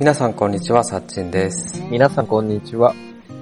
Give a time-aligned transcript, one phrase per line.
[0.00, 1.78] 皆さんこんにちは、さっちんです。
[1.90, 2.94] 皆さんこんにちは、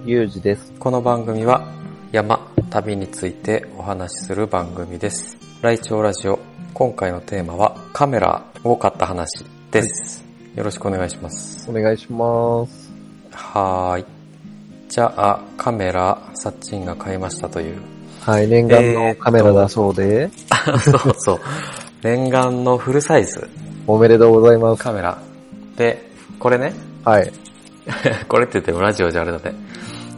[0.05, 0.73] ゆうじです。
[0.81, 1.73] この番組は
[2.11, 5.38] 山、旅についてお話しする番組です。
[5.63, 6.41] ライチョウラジオ、
[6.74, 10.24] 今回のテーマはカメラを買った話です。
[10.56, 11.71] よろしくお願いします。
[11.71, 12.90] お願いします。
[13.31, 14.04] はーい。
[14.88, 17.77] じゃあ、カメラ、さっちんが買いましたという。
[18.23, 20.29] はい、念願のカメラだそうで、
[20.82, 21.40] そうそう。
[22.02, 23.48] 念願のフルサイズ
[23.87, 24.82] おめでとうございます。
[24.82, 25.23] カメラ。
[25.77, 26.07] で、
[26.38, 26.74] これね、
[27.05, 27.33] はい。
[28.28, 29.55] これって言ってもラジオじゃあれだね。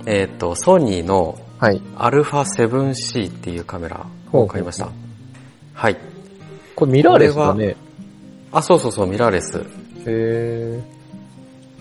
[0.06, 1.80] えっ、と、ソニーのはい。
[1.98, 4.87] α7C っていうカメラを買いました。
[4.87, 4.95] ほう
[5.75, 5.97] はい。
[6.75, 7.77] これミラーレスだね。
[8.52, 9.59] あ、そうそうそう、ミラーレス。
[10.06, 11.01] へー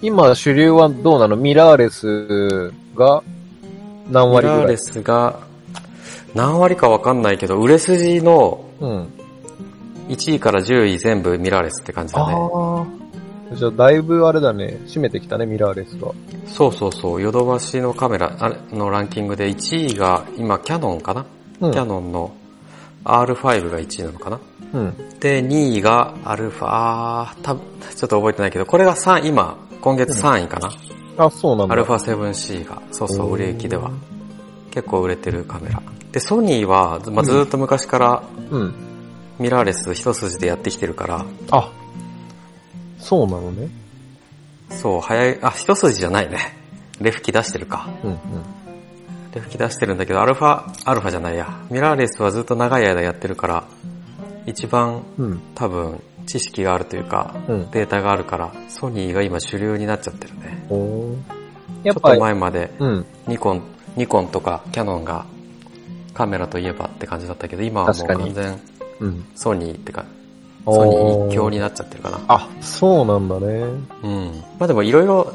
[0.02, 1.36] 今主流はどうなの？
[1.36, 3.22] ミラーレスが
[4.10, 5.40] 何ミラーレ割ぐらいスが
[6.34, 9.08] 何割かわかんないけど、売れ筋のうん。
[10.08, 12.34] 1位から10位全部ミラーレスって感じだね。
[12.34, 12.38] あ
[12.82, 12.86] あ。
[13.54, 16.12] じゃあだいぶあれだね、占めてきたね、ミラーレスが。
[16.46, 21.26] そうそうそう、ヨドバシのカメラあれのランキングで1位が今キャノンかな、
[21.62, 21.72] うん。
[21.72, 22.32] キャノンの
[23.04, 24.40] R5 が1位なのかな？
[24.74, 25.20] うん。
[25.20, 30.72] で、2位がアルファ、あー、たぶんちょっと覚えてないけど、これが3位、今、今月3位かな、
[31.18, 31.74] あ、そうなんだ。
[31.74, 33.92] アルファ 7C が、そうそう、うん売れ行きでは。
[34.72, 35.82] 結構売れてるカメラ。
[36.12, 38.74] で、ソニーは、まあ、ずーっと昔からうん。
[39.40, 41.72] ミラーレス一筋でやってきてるから、あ、
[43.00, 43.70] そうなのね。
[44.70, 46.38] そう、早い、あ、一筋じゃないね。
[47.02, 47.90] レフ機出してるか。
[48.04, 48.20] うんうん。
[49.34, 51.48] レフ機出してるんだけど、アルファ、アルファじゃないや。
[51.70, 53.64] ミラーレスはずっと長い間やってるから、
[54.46, 55.42] 一番うん。
[55.56, 57.72] 多分知識があるというか、うん。
[57.72, 60.66] データがあるから、ソニーが今主流になっちゃってるね。
[60.70, 61.18] おー
[61.84, 63.06] やちょっと前までうん。
[63.28, 63.64] ニコン、
[63.96, 65.26] ニコンとかキャノンが
[66.14, 68.60] カメラといえばって感じだったけど、今はもう完全
[69.00, 69.26] うん。
[69.36, 70.06] ソニーってか、
[70.74, 72.20] ソニー一強になっちゃってるかな。
[72.28, 73.48] あ、そうなんだね。
[74.04, 74.44] うん。
[74.60, 75.34] まあでもいろいろ、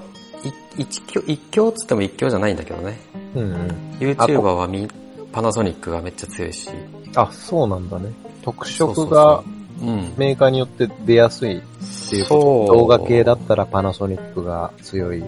[0.77, 2.99] い一強、一強っつっても一強じゃないんだけどね。
[3.35, 3.69] うんうん。
[3.99, 4.89] YouTuber はみ、
[5.33, 6.71] パナソニックがめっちゃ強いし。
[7.17, 8.13] あ、そうなんだね。
[8.43, 9.43] 特色が。
[10.17, 11.61] メーカーによって出やすいっ
[12.09, 12.79] ていうそうこと。
[12.79, 15.25] 動画系だったらパナソニックが強い。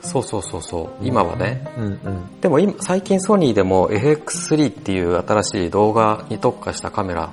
[0.00, 0.88] そうそうそうそう。
[1.06, 1.64] 今はね。
[1.78, 2.40] うんうん。
[2.40, 7.30] でも今、最近ソニーでも FX3 っていう新しい動画に特化したカメラ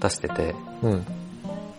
[0.00, 1.06] 出してて、うん。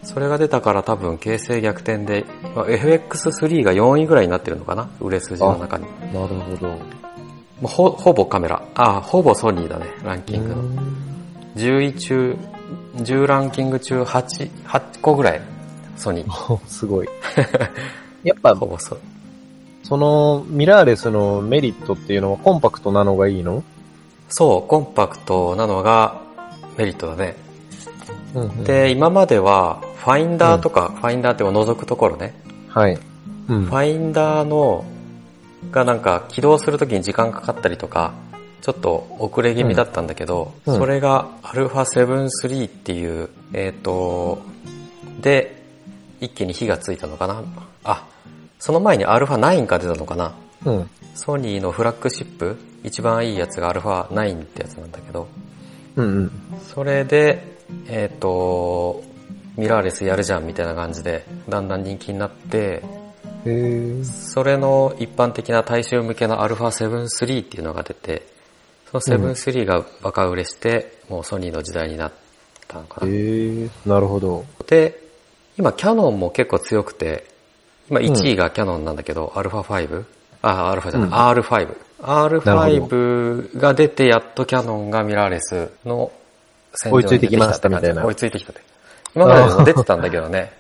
[0.04, 4.90] それが出たから多分形勢逆転で、まあ FX3 が4位ぐらいになってるのかな？
[5.00, 5.86] 売れ筋の中に。
[6.14, 6.68] なるほど。
[6.70, 6.78] も
[7.64, 8.64] うほほぼカメラ。
[8.76, 10.64] あ、ほぼソニーだね、ランキングの。
[11.56, 12.38] 10位中、
[12.98, 15.42] 10ランキング中8、8個ぐらい、
[15.98, 16.54] ソニー。
[16.54, 17.10] う んすごい。
[18.24, 18.98] やっぱ、ほぼソ
[19.84, 23.64] そのミラーレスのメリットっていうのはコンパクトなのがいいの？
[24.30, 26.22] そう、コンパクトなのが
[26.78, 27.36] メリットだね。
[28.35, 32.35] うんうん、で、今までは、ファインダーとか、ファインダーって覗くところね。
[32.69, 32.99] はい。
[33.49, 33.73] うんフ。
[33.73, 34.85] ァインダーの、
[35.71, 38.15] がなんか起動するときに時間かかったりとか、
[38.61, 44.43] ちょっと遅れ気味だったんだけど、うんうんそれが α7-3 っていう、えっ、と、
[45.21, 45.63] で、
[46.21, 47.43] 一気に火がついたのかな
[47.85, 48.07] あ、
[48.59, 50.91] その前に α9 が出たのかなうん。
[51.15, 55.29] ソニーのフラッグシップ、一番いいやつが α9 ってやつなんだけど、
[55.97, 56.33] うんうん。
[56.75, 57.58] それで、
[57.89, 59.03] えっ、と、
[59.57, 62.83] ミラーレスやるじゃんみたいな感じで、だんだん人気になって、
[63.45, 68.27] へーそれの一般的な大衆向けの α7-3 っていうのが出て、
[68.91, 72.13] その7-3がバカ売れして、もうソニーの時代になっ
[72.67, 73.07] たのかな。
[73.07, 74.45] へーなるほど。
[74.67, 75.01] で、
[75.57, 77.27] 今キャノンも結構強くて、
[77.91, 80.05] 今1位がキャノンなんだけど、α5?
[80.43, 86.18] あ、α じゃない、うん R5。R5 が出てやっとキャノンがミラーレスの戦場に出
[86.74, 88.62] 追いついてきましたみたいな追いついてきたって。
[89.16, 90.54] 今までも出てたんだけどね。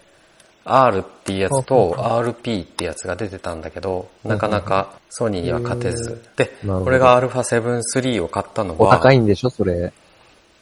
[0.65, 6.21] R っていうやつと RP ってやつが出てたんだけど、なかなかソニーには勝てず。
[6.35, 9.91] で、これが α7-3 を買ったのおは、高いんでしょ、それ。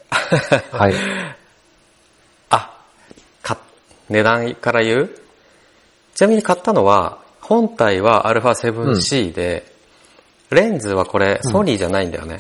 [0.72, 0.94] はい。
[2.50, 2.78] あ、
[3.42, 3.58] か、
[4.10, 5.10] 値段から言う？
[6.16, 9.66] ちなみに買ったのは、本体は α7C で、
[10.50, 12.40] レンズはこれソニーじゃないんだよね。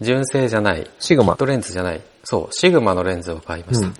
[0.00, 0.90] 純正じゃない。
[0.98, 1.38] シグマキッ。
[1.40, 2.00] トレンズじゃない。
[2.24, 3.86] そう、シグマのレンズを買いました。
[3.86, 3.94] うん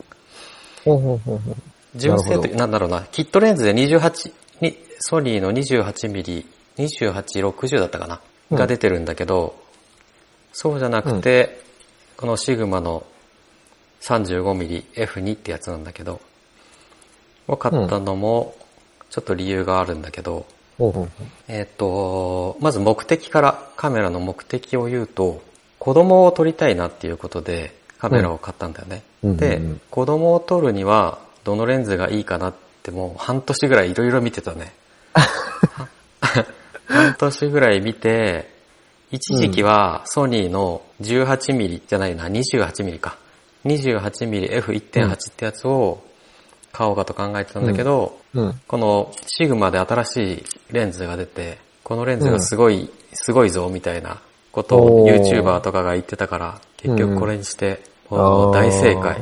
[0.85, 1.55] ほうほうほうほう。
[1.94, 6.47] 純正って、なんだろうな、キットレンズで28、にソニーの 28mm、
[6.79, 8.20] 2860だったかな、
[8.50, 9.55] うんが出てるんだけど、
[10.52, 11.61] そうじゃなくて、
[12.17, 13.05] このシグマの
[14.00, 16.20] 35mmF2 ってやつなんだけど、
[17.46, 18.56] を買ったのも、
[19.08, 20.46] ちょっと理由があるんだけど、
[20.79, 21.26] ほうほうほう。
[21.46, 25.43] えっ、と、まず目的から、カメラの目的を言うと、
[25.81, 29.03] 子供を撮りたいなっていうことでカメラを買ったんだよね。
[29.25, 34.73] うんで、うんうん子供を撮るにはどのレンズがいいかなってもう半年ぐらいいろいろ見てたね。
[36.87, 38.50] 半年ぐらい見て、
[39.11, 43.17] 一時期はソニーの 18mm じゃないな、28mm か。
[43.65, 46.03] 28mmF1.8 ってやつを
[46.73, 48.61] 買おうかと考えてたんだけど、うん。
[48.67, 54.21] このシグマで新しいレンズが出て、このレンズがすごい、すごいぞみたいな
[54.52, 59.17] ことを YouTuber とかが言ってたから、結局これにして、うんもう大正解。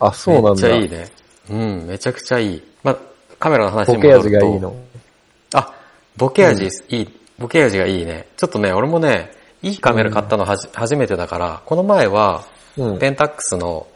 [0.00, 0.50] あ、そうなんだ。
[0.50, 1.08] めっちゃいいね。
[1.48, 2.62] うん、めちゃくちゃいい。
[2.82, 2.98] まあ、
[3.38, 4.26] カメラの話にボケ戻ると。
[4.26, 4.76] 味がいいの？
[5.54, 5.74] あ、
[6.16, 7.08] ボケ味、いい、
[7.38, 8.26] ボケ味がいいね。
[8.36, 9.30] ちょっとね、俺もね、
[9.62, 12.44] いいカメラ買ったのはじ、初めてだから、この前は、
[12.76, 12.98] うん。
[12.98, 13.86] ペンタックスの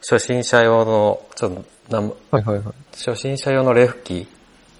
[0.00, 1.52] 初心者用の、ちょっ
[1.90, 2.64] となん、はいはいはい。
[2.92, 4.26] 初心者用のレフ機、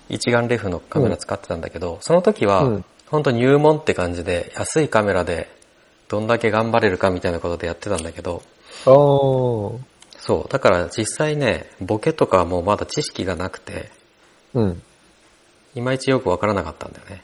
[0.09, 5.49] 一眼レフのカメラ使ってたんだけど、その時は、うん本当入門って感じで、安いカメラで
[6.09, 8.43] どんだけ頑張れるかみたいなことでやってたんだけど。
[10.19, 13.91] そう、だから実際ね、ボケとかはもうまだ知識がなくて、
[14.55, 14.83] うん。
[15.75, 17.23] いまいちよくわからなかったんだよね。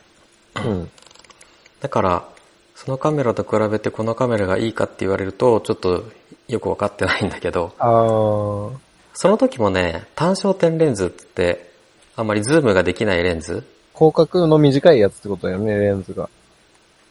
[0.57, 0.91] うん。
[1.81, 2.29] だから、
[2.75, 6.05] そのカメラと比べてこのカメラがいいかって言われると、ちょっと
[6.49, 8.77] よくわかってないんだけど、あー。
[9.15, 11.71] その時もね、単焦点レンズって、
[12.15, 13.65] あんまりズームができないレンズ
[13.99, 16.31] 広角の短いやつってことだよね、レンズが。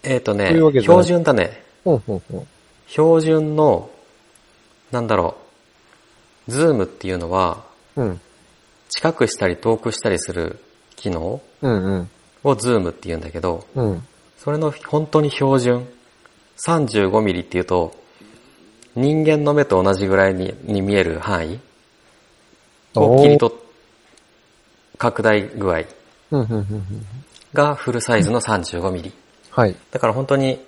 [0.03, 1.61] えっ、とね標準だね。
[1.83, 2.47] ほんほんほん。
[2.87, 3.89] 標準の、
[4.91, 5.35] なんだろ
[6.47, 7.65] う、ズームっていうのは、
[7.97, 8.21] うん。
[8.89, 10.59] 近くしたり遠くしたりする
[10.95, 12.09] 機能うんうん。
[12.45, 14.07] をズームって言うんだけど、うん。
[14.37, 15.85] それの本当に標準、
[16.65, 17.93] 35ミリっていうと、
[18.95, 21.59] 人間の目と同じぐらいにに見える範囲
[22.95, 23.57] を切り取っ、
[24.97, 25.96] 拡大具合うんうんうんうん。
[27.53, 29.13] がフルサイズの35ミリ。
[29.51, 29.75] はい。
[29.91, 30.59] だから本当に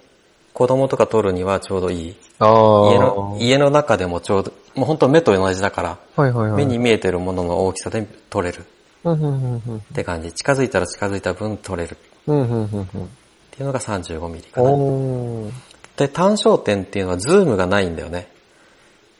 [0.54, 2.16] 子供とか撮るにはちょうどいい。
[2.40, 2.92] あー。
[2.92, 6.66] 家の、家の中でもちょうど、もう本当目と同じだから、はいはいはい。
[6.66, 8.66] 目に見えてるものの大きさで撮れる
[9.04, 9.78] うんうんうんうん。
[9.78, 10.34] って感じ。
[10.34, 11.98] 近づいたら近づいた分撮れるっ
[12.28, 12.88] うんうんうんうん。
[13.52, 14.70] ていうのが35ミリかな。
[15.98, 18.30] で、単焦点っていうのはズームがないんだよね。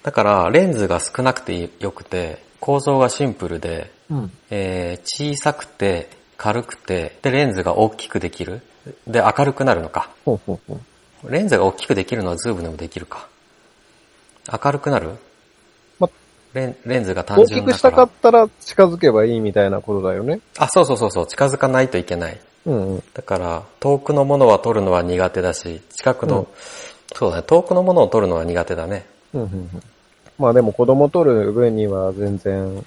[0.04, 4.32] だから、レンズが少なくてよくて、構造がシンプルで、うん。
[4.50, 8.62] えー小さくて、軽くて、で、レンズが大きくできる？
[9.06, 10.10] で、明るくなるのか。
[10.26, 10.80] ほうほうほ
[11.24, 11.32] う。
[11.32, 13.28] レンズが大きくできるのはズームでもできるか。
[14.52, 15.10] 明るくなる？
[16.00, 16.10] ま
[16.54, 17.70] レンレンズが単純だから。
[17.70, 20.40] 大きくしたかったら近づけばいいみたいなことだよね。
[20.58, 22.40] あ、そうそうそうそう、近づかないといけない。
[22.66, 23.04] うんうん。
[23.14, 26.48] だから、遠くのものは撮るのは苦手だし、近くの、うん
[27.16, 29.06] そうだね、遠くのものを撮るのは苦手だね。
[29.34, 29.70] うんうんうん。
[30.38, 32.86] まあでも子供取る分には全然、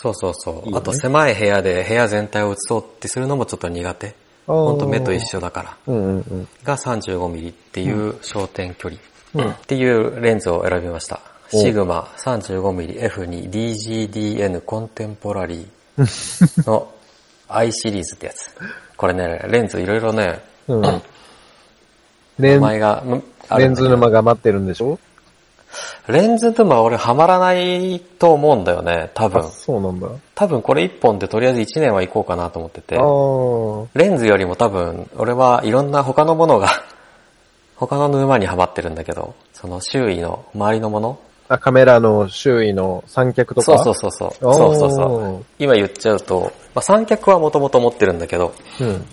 [0.00, 0.54] そうそうそう。
[0.54, 4.14] いいよねあと狭い部屋で部屋全体を映そうってするのもちょっと苦手。
[4.46, 5.76] ほんと目と一緒だから。
[5.88, 6.48] うんうんうん。
[6.64, 9.00] が 35mm っていう焦点距離。
[9.34, 11.20] うんっていうレンズを選びました。
[11.52, 16.92] おシグマ 35mm F2 DGDN コンテンポラリーの
[17.48, 18.54] I シリーズってやつ。
[18.96, 20.82] これね、レンズいろいろね、うん。
[22.38, 23.02] レン名前が、
[23.56, 24.98] レンズ沼が待ってるんでしょ？
[26.08, 29.42] レンズ沼俺ハマらないと思うんだよね、多あ、分。
[29.50, 30.08] そうなんだ。
[30.34, 32.96] 多分これ1本でとりあえず1年は行こうかなと思ってて
[33.98, 36.68] レンズよりも多分、俺はいろんな他のものが、
[37.76, 43.78] 他の沼にはまってるんだけど、その周囲の、周りのものあ、カメラの周囲の三脚とか？
[43.78, 44.54] そうそうそうそう。
[44.54, 45.44] そうそうそう。
[45.58, 49.06] 今言っちゃうと、まあ、三脚はもともと持ってるんだけど、うん。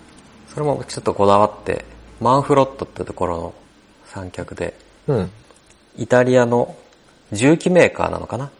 [0.53, 1.85] それもちょっとこだわって、
[2.19, 3.53] マンフロットってところの
[4.07, 4.73] 三脚で、
[5.07, 5.31] うん。
[5.97, 6.75] イタリアの
[7.31, 8.51] 重機メーカーなのかな？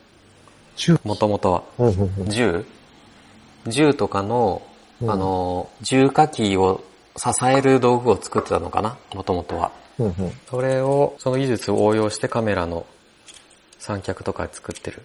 [0.76, 1.64] 中もともとは。
[2.28, 2.66] 銃？
[3.68, 4.62] 銃とかの、
[5.02, 6.84] うんあの、重火器を
[7.18, 8.98] 支える道具を作ってたのかな？
[9.14, 9.72] もともとは。
[9.98, 10.14] うんうん。
[10.50, 12.86] それを、その技術を応用してカメラの
[13.80, 15.02] 三脚とか作ってる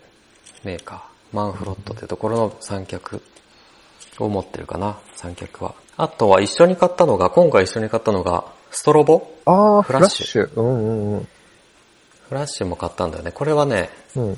[0.65, 1.37] メーカー。
[1.37, 3.23] マンフロットってところの三脚
[4.19, 5.75] を持ってるかな、三脚は。
[5.97, 9.31] あとは一緒に買ったのが、今回一緒に買ったのが、ストロボ？
[9.45, 10.61] あー、フフラッシラッシュ。
[10.61, 11.29] うんうんうん。
[12.31, 13.33] フラッシュも買ったんだよね。
[13.33, 14.37] これはね、うん。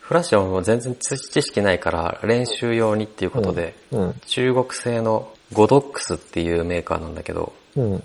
[0.00, 4.14] フラッシュはもう全然知識ないから練習用にっていうことで、うん。
[4.26, 8.02] 中国製のゴドックスっていうメーカーなんだけど、うん。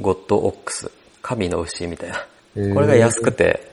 [0.00, 0.90] ゴッドオックス。
[1.22, 2.16] 神の牛みたいな。
[2.74, 3.70] これが安くて、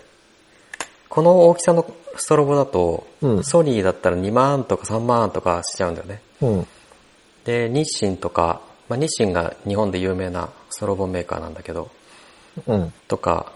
[1.10, 6.22] この大きさのストロボだと、うんソニーだったら2万とか3万とかしちゃうんだよね。
[6.42, 6.68] うん。
[7.46, 11.90] で、日清とか、まあ、日清が日本で有名なストロボメーカーなんだけど、
[12.68, 12.94] うん。
[13.08, 13.55] とか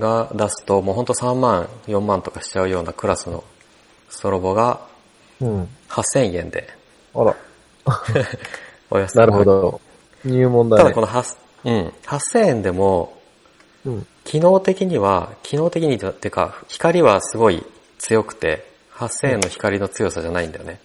[0.00, 3.44] が出すともうほんと3万、4万とかしちゃうようなクラスの
[4.08, 4.80] ストロボが
[5.40, 5.68] うん。
[5.88, 6.68] 8000円で
[7.14, 7.36] あら。
[8.90, 9.80] お安くなるほど。
[10.24, 11.00] 入門だねただこ。
[11.00, 13.20] の8、うん、8000円でも
[13.84, 14.06] うん。
[14.24, 17.64] 機能的には、機能的にっていうか、光はすごい
[17.98, 20.80] 強くて、8000円の光の強さじゃないんだよね。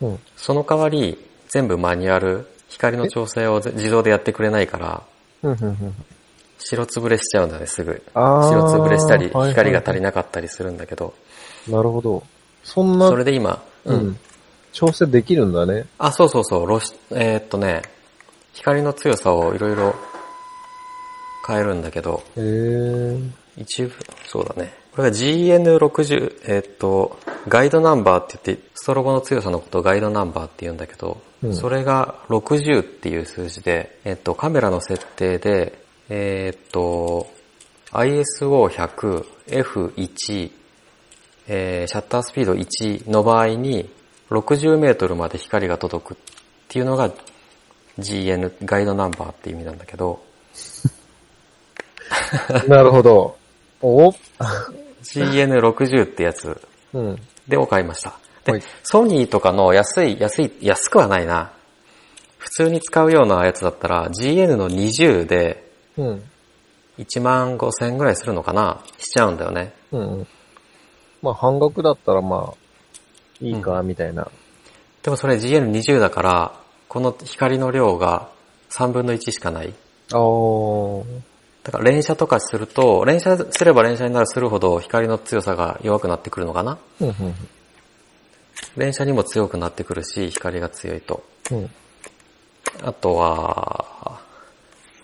[0.00, 0.20] うん。
[0.36, 5.02] その代わり、全部マニュアル、光の調整をぜ自動でやってくれないから、
[5.42, 5.94] うん。
[6.60, 8.02] 白つぶれしちゃうんだね、すぐ。
[8.14, 11.14] 白つぶれしたり、光が足りなかったりするんだけど、
[11.68, 12.22] なるほど。
[12.62, 14.18] そんな、それで今、ううんん。。
[14.72, 15.86] 調整できるんだね。
[15.98, 17.82] あ、そうそうそう、露出、えーっとね、
[18.52, 19.94] 光の強さをいろいろ
[21.46, 23.30] 変えるんだけど、へー。
[23.56, 23.92] 一部、
[24.26, 24.72] そうだね。
[24.92, 35.78] これが GN60、えーっと、ガイドナンバーって言って、ストロボの強さのことをガイドナンバーって言うんだけど、うんそれが60っていう数字で、えーっと、カメラの設定で、
[36.12, 37.28] えーっと、
[37.92, 40.50] ISO100、F1、
[41.46, 43.88] えーシャッタースピード1の場合に
[44.28, 46.16] 60メートルまで光が届くっ
[46.66, 47.12] ていうのが
[48.00, 50.20] GN、ガイドナンバーっていう意味なんだけど、
[52.66, 53.36] なるほど。
[53.80, 54.10] お
[55.02, 56.60] ？GN60 ってやつ
[56.92, 57.16] うん。
[57.46, 58.18] でを買いました。
[58.44, 61.52] で、はいソニーとかの安い、安い、安くはないな。
[62.38, 66.22] 普通に使うようなやつだったら GN の20でうん。
[66.98, 68.82] 1万5千円ぐらいするのかな？
[68.98, 69.72] しちゃうんだよね。
[69.92, 70.26] うんうん。
[71.22, 74.30] まあ、半額だったらまあ、いいか、みたいな。
[75.02, 78.28] でもそれ GN20 だから、この光の量が
[78.70, 79.72] 3分の1しかない。
[80.12, 81.04] あー。
[81.62, 86.78] だから連射とかすると、連射すれば連射になるするほど光の強さが弱くなってくるのかな？
[87.00, 87.34] うん、うん。
[88.76, 91.22] 連射にも強くなってくるし、光が強いと。
[91.50, 91.70] うん。
[92.82, 94.20] あとは、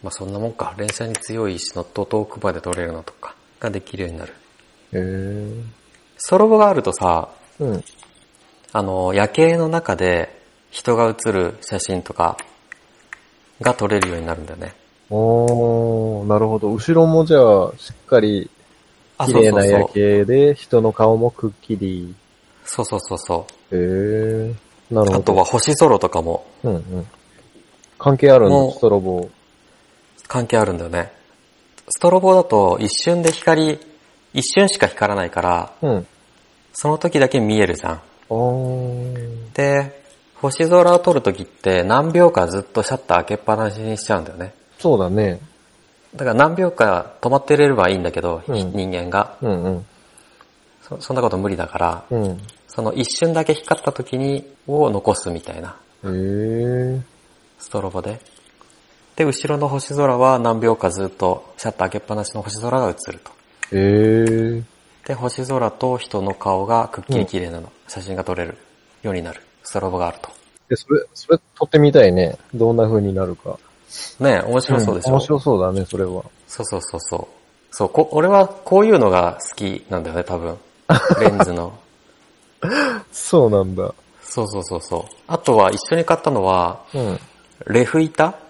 [0.06, 0.72] まあそんなもんか。
[0.76, 4.34] 連射に強いし、のと遠くまで取れるのとかができるようになる。
[4.92, 5.64] へー。
[6.16, 7.84] ストロボがあるとさ、うん。
[8.72, 12.38] あの、夜景の中で人が写る写真とか
[13.60, 14.74] が撮れるようになるんだよね。
[15.10, 16.70] おー、なるほど。
[16.70, 18.48] 後ろもじゃあ、しっかり、
[19.18, 19.88] あ、綺麗な夜。
[19.88, 22.14] 景で、人の顔もくっきり。
[22.64, 23.76] そうそうそうそう。
[23.76, 24.54] へー。
[24.88, 25.16] なるほど。
[25.16, 27.06] あとは星空とかもうんうん。
[27.98, 29.28] 関係あるんもうだ、ストロボ。
[30.28, 31.12] 関係あるんだよね。
[31.88, 33.78] ストロボだと一瞬で光、
[34.34, 36.06] 一瞬しか光らないから、うん。
[36.72, 38.02] その時だけ見えるじゃん。
[39.54, 40.02] で、
[40.34, 44.52] 星空を撮る時って何秒かずっとシャッター開けっぱなしにしちゃうんだよね。
[44.78, 45.40] そうだね。
[46.14, 49.86] だから何秒か止まってれればいいんだけど、うん人間がうんうん。
[50.82, 51.00] そ。
[51.00, 52.40] そんなこと無理だから、うん。
[52.68, 57.00] その一瞬だけ光った時に、を残すみたいな、へー。
[57.58, 58.20] ストロボで。
[59.16, 63.32] で、後ろの星空は何秒かずっとシャッター開けっぱなしの星空が映ると。
[63.72, 64.62] へー。
[65.06, 68.58] で、星空と人の顔がくっきり綺麗なの、写真が撮れる
[69.02, 69.40] ようになる。
[69.62, 70.30] ストロボがあると。
[70.68, 72.36] で、それ、それ撮ってみたいね。
[72.54, 73.58] どんな風になるか。
[74.20, 76.22] ねえ面白そうでしょ、ん面白そうだね、それは。
[76.46, 77.26] そうそうそうそう。
[77.70, 80.58] そうこ、俺はこういうのが好きなんだよね、多分。
[81.20, 81.72] レンズの。
[83.12, 83.94] そうなんだ。
[84.22, 85.14] そうそうそうそう。
[85.26, 87.18] あとは一緒に買ったのは、うん。
[87.68, 88.45] レフ板？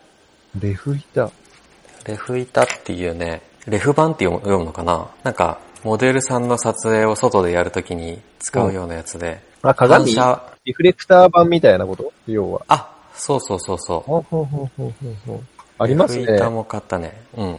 [0.60, 1.30] レフ板。
[2.06, 5.08] レフ板っていうね、レフ版って読むのかな？
[5.22, 9.40] なんか、モデルさんの撮影を外でやるときに使うようなやつで。
[9.62, 10.14] あ、鏡？
[10.14, 10.52] 反射？
[10.64, 12.12] リフレクター版みたいなこと？
[12.26, 12.62] 要は。
[12.68, 14.00] あ、そうそうそうそう。
[14.00, 14.92] ほんほんほんほん
[15.26, 15.42] ほ
[15.78, 16.36] ありますねレフ。
[16.36, 17.20] 板も買ったね。
[17.36, 17.58] うん。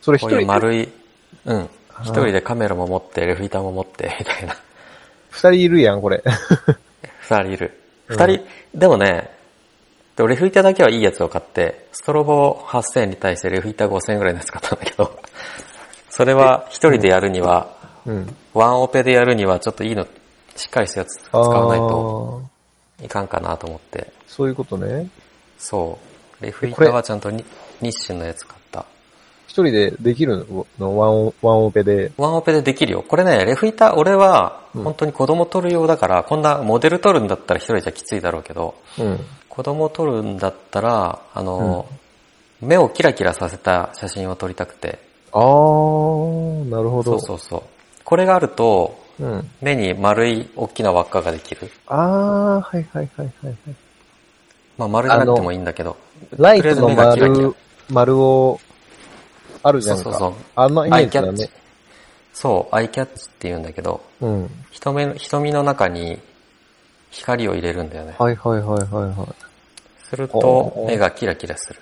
[0.00, 0.88] それ一人で、丸い、
[1.44, 1.56] うん。
[1.56, 1.68] はい
[2.04, 4.56] 一人でカメラも持って、レフ板も持って、みたいな。
[5.30, 6.22] 二人いるやん、これ。
[7.20, 7.78] 二人いる。
[8.08, 8.44] うん二人、
[8.74, 9.30] でもね、
[10.16, 15.18] でもレフ板だけはいいやつを買って、ストロボ8000円に対してレフ板5000円ぐらいのやつ買ったんだけど、
[16.10, 17.68] それは一人でやるには、
[18.04, 18.36] うん。
[18.52, 20.06] ワンオペでやるにはちょっといいの、
[20.56, 22.42] しっかりしたやつ使わないと
[23.02, 25.08] いかんかなと思って、そういうことね。
[25.58, 25.98] そ
[26.40, 26.44] う。
[26.44, 27.44] レフ板はちゃんとに
[27.80, 28.84] 日清のやつ買った。
[29.46, 30.46] 一人でできる
[30.78, 30.98] の？
[30.98, 32.12] ワンオワンオペで。
[32.16, 33.02] ワンオペでできるよ。
[33.06, 39.20] これね、レフ板、俺はうん本当に子供撮る用だから、こんなモデル撮るんだったら一人じゃきついだろうけど、うん。
[39.52, 41.84] 子供撮るんだったら、あの、
[42.62, 44.98] 目をキラキラさせた写真を撮りたくて。
[45.30, 47.18] あー、なるほど。
[47.18, 47.62] そうそうそう。
[48.02, 49.50] これがあると、うん。
[49.60, 51.70] 目に丸い大きな輪っかができる。
[51.86, 53.56] あー、はいはいはいはいはい。
[54.78, 55.98] まあ丸じゃなくてもいいんだけど。
[56.38, 57.54] ライトのとりあえず目がキラキラ丸、
[57.90, 58.60] 丸を、
[59.62, 60.02] あるじゃんか。
[60.04, 61.50] そうそうそうあのイメージだね。
[62.32, 64.50] そう、アイキャッチって言うんだけど、うん。
[64.70, 66.18] 瞳の中に
[67.12, 68.14] 光を入れるんだよね。
[68.18, 69.28] はいはいはいはいは
[70.10, 71.80] すると目がキラキラする。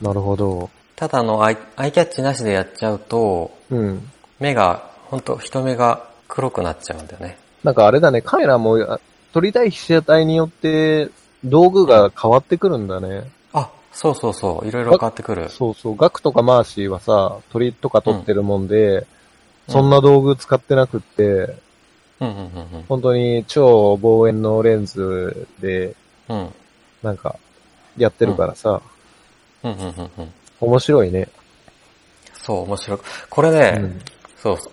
[0.00, 0.04] い。
[0.04, 0.70] なるほど。
[0.96, 4.10] ただあのアイアイキャッチなしでやっちゃうと、うん。
[4.40, 7.36] 目が、ほんと人目が黒くなっちゃうんだよね。
[7.62, 9.00] なんかあれだね、カメラもあ
[9.32, 11.10] 撮りたい被写体によって
[11.44, 13.30] 道具が変わってくるんだね。
[13.52, 15.48] あ、そうそうそう、いろいろ変わってくる。
[15.48, 19.06] そうそう、ガクとかマーシーはさ、鳥とか撮ってるもんで、うん
[19.68, 21.54] そんな道具使ってなくって、
[22.20, 25.94] うんうんうん本当に超望遠のレンズで。
[27.02, 27.36] なんか、
[27.96, 28.82] やってるからさ、
[29.62, 30.32] うんうんうんうん。
[30.60, 31.28] 面白いね。
[32.42, 32.98] そう、面白い。
[33.30, 34.00] これね、うん。
[34.36, 34.72] そうそう。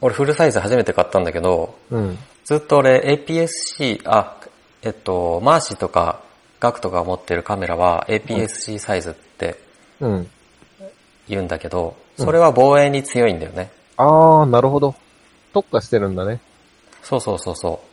[0.00, 2.18] 俺フルサイズ初めて買ったんだけど、うん。
[2.44, 4.36] ずっと俺 APS-C、あ、
[4.82, 6.20] えっと、マーシーとか
[6.60, 9.58] ガクとか持ってるカメラは APS-C サイズって
[10.00, 10.30] うん。
[11.28, 13.72] 言うんだけど、うんそれは防衛に強いんだよね。
[13.96, 14.94] あー、なるほど。
[15.54, 16.40] 特化してるんだね。
[17.02, 17.86] そうそうそうそう。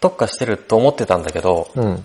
[0.00, 2.04] 特化してると思ってたんだけど、うん。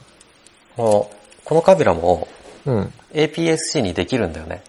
[0.77, 2.27] もうこのカメラも
[2.65, 2.93] うん。
[3.13, 4.61] APS-C にできるんだよね。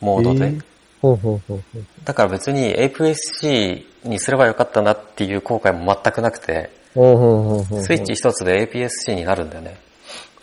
[0.00, 0.46] モードで。
[0.46, 0.62] えー
[1.00, 1.84] ほうほうほうほう。
[2.04, 7.82] だから別に APS-C にすればよかったなっていう後悔も全くなくて、ほうほうほうほう。
[7.82, 9.78] スイッチ一つで APS-C になるんだよね。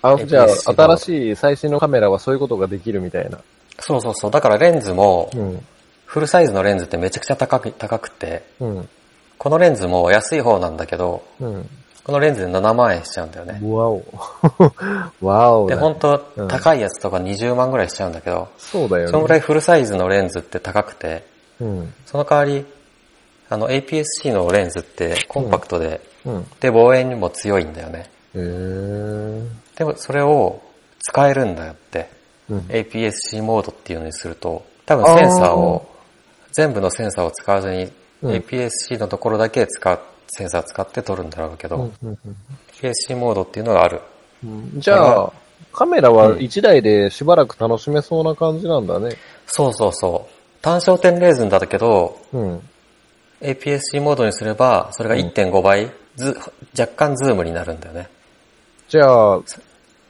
[0.01, 3.39] あ、じゃあ、新しい最新のカメラはそういうことができるみたいな。
[3.79, 4.31] そうそうそう。
[4.31, 5.65] だからレンズも、うん。
[6.05, 8.89] フルサイズのレンズってめちゃくちゃ高く、高くて、うん。
[9.37, 11.69] このレンズも安い方なんだけど、うん。
[12.03, 13.59] このレンズで7万円しちゃうんだよね。
[13.63, 14.03] わお。
[15.25, 15.81] わおで、だ。
[15.81, 19.07] 本当うん高いやつとか20万ぐらいしちゃうんだけど、そうだよね。
[19.07, 21.25] そのぐらいフルサイズのレンズって高くて、
[21.59, 21.93] うん。
[22.05, 22.65] その代わり、
[23.49, 26.47] あの APS-C のレンズってコンパクトで、うん。
[26.59, 28.09] で、望遠にも強いんだよね。
[28.35, 29.47] へー。
[29.75, 30.61] でもそれを
[30.99, 32.09] 使えるんだよって。
[32.51, 32.59] うん。
[32.69, 35.87] APS-C モードっていうのにすると、多分センサーを、
[36.51, 37.91] 全部のセンサーを使わずに、
[38.21, 42.17] うん APS-C のところだけ使う、センサー使って撮るんだろうけど、うんうん
[42.81, 44.01] APS-C モードっていうのがある。
[44.43, 45.33] うんじゃあ、
[45.71, 49.17] カメラは1台でしばらく楽しめそうな感じなんだね。
[49.47, 50.61] そうそうそう。
[50.61, 52.61] 単焦点レンズだけど、うん。
[53.41, 56.37] APS-C モードにすれば、それが1.5倍、ず
[56.77, 58.07] 若干ズームになるんだよね。
[58.87, 59.41] じゃあ、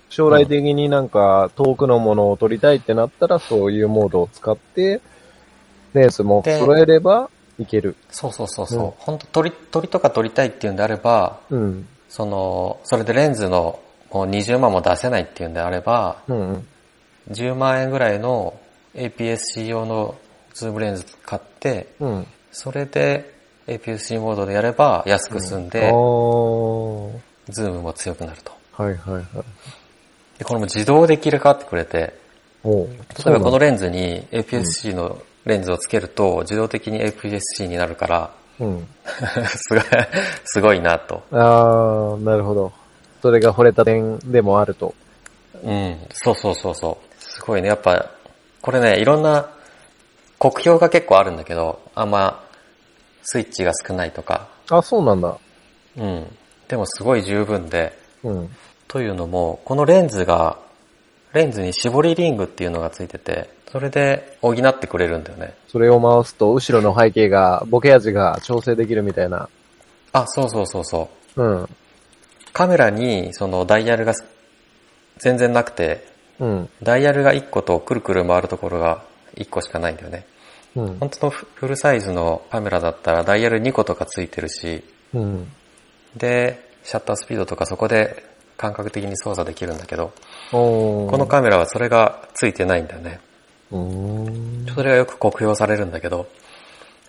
[0.09, 5.01] 将来的になんか遠くのものを撮りたいってなったら、そういうモードを使って、
[5.93, 7.95] レンズも揃えればいける。
[8.09, 8.85] そうそうそうそう。
[8.85, 11.87] うん本当鳥、鳥とか撮りたいっていうんであれば、うん。
[12.09, 13.79] その、それでレンズの
[14.11, 16.67] もう20万も出せないっていうんであれば、うんうん。
[17.31, 18.59] 10万円ぐらいの
[18.95, 20.15] APS-C 用の
[20.53, 22.27] ズームレンズ買って、うん。
[22.51, 23.33] それで
[23.67, 27.19] APS-C モードでやれば安く済んで、あー。
[27.49, 28.51] ズームも強くなると。
[28.73, 29.23] はいはいはい。
[30.37, 32.13] で、これも自動で切り替わってくれて、
[32.63, 32.71] 例
[33.27, 38.87] えばこのレンズに APS-C のレンズをつけると自動的に APS-C になるから、うん。
[39.47, 39.81] すごい、
[40.45, 41.23] すごいなと。
[41.31, 42.71] あー、なるほど。
[43.21, 44.93] それが惚れた点でもあると。
[45.63, 47.13] うん、そうそうそうそう。
[47.17, 48.11] すごいね、やっぱ、
[48.61, 49.49] これね、いろんな
[50.37, 52.43] 酷評が結構あるんだけど、あんま
[53.23, 55.37] スイッチが少ないとか、あ、そうなんだ。
[55.97, 56.37] うん。
[56.67, 58.49] でもすごい十分で、うん。
[58.87, 60.57] というのも、このレンズが、
[61.33, 65.53] レンズに絞りリングっていうのがついてて、それで補ってくれるんだよね。
[65.67, 69.49] それを回すと、後ろの背景が、ボケ味が調整できるみたいな。
[70.13, 71.43] あ、そうそうそうそう。
[71.43, 71.69] うん。
[72.53, 74.13] カメラにそのダイヤルが
[75.17, 76.07] 全然なくて、
[76.39, 76.69] うん。
[76.81, 79.03] ダイヤルが1個とくるくる回るところが
[79.35, 80.25] 1個しかないんだよね。
[80.75, 80.97] うん。
[80.99, 85.51] 本当のフルサイズのカメラだったらダイヤル2個とかついてるし、うん。
[86.15, 88.23] で、シャッタースピードとかそこで
[88.57, 90.13] 感覚的に操作できるんだけど、
[90.51, 93.19] このカメラはそれがついてないんだよね。
[93.69, 96.27] それがよく酷評されるんだけど、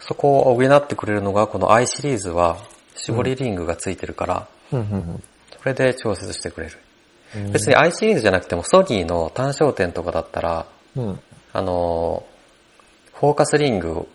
[0.00, 2.58] そこを補ってくれるのがこの i シリーズは
[2.94, 6.78] 絞りリングがついてるから、それで調節してくれる。
[7.36, 7.52] うん。
[7.52, 10.66] 別に i シリーズじゃなくてもソニーの単焦点とかだったら、
[10.96, 11.20] うん。
[11.52, 14.06] あのー、フォーカスリング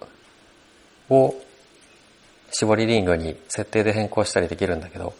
[1.09, 1.35] を
[2.51, 5.13] 絞りリングに設定で変更したりできるんだけど。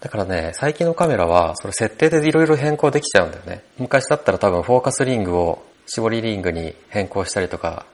[0.00, 3.64] だからね、最近のカメラはそれ設定でいろいろ変更できちゃうんだよね。
[3.78, 7.86] 昔だったら多分フォーカスリングを絞りリングに変更したりとか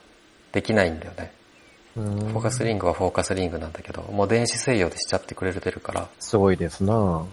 [0.53, 1.33] できないんだよね。
[1.95, 7.25] フフォーカスリングはフォーカスリングなんだけど、もう電子制御でしちゃってくれてるから、すごいですな